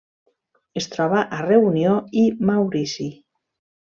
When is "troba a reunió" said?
0.93-1.93